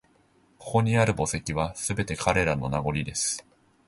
[0.57, 2.69] ここにある墓石は、すべて彼らの…
[2.69, 3.45] 名残です